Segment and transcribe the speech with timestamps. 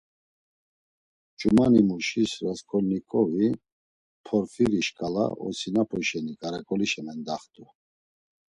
[1.39, 3.49] Ç̌umanimuşis Rasǩolnikovi,
[4.25, 7.63] Porfiri şǩala osinapu şeni ǩaraǩolişa mendaxt̆u.